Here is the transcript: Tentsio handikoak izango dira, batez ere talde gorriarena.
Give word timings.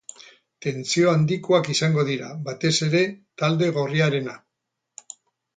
Tentsio 0.65 1.11
handikoak 1.17 1.69
izango 1.75 2.07
dira, 2.09 2.31
batez 2.49 2.73
ere 2.89 3.05
talde 3.43 3.71
gorriarena. 3.77 4.39